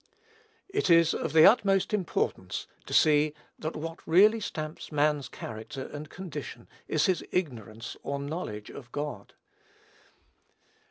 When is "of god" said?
8.71-9.35